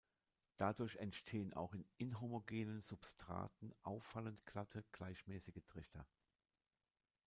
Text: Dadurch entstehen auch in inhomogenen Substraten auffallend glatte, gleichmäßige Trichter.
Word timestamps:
Dadurch 0.57 0.95
entstehen 0.95 1.53
auch 1.53 1.75
in 1.75 1.85
inhomogenen 1.99 2.81
Substraten 2.81 3.71
auffallend 3.83 4.43
glatte, 4.47 4.83
gleichmäßige 4.93 5.63
Trichter. 5.67 6.07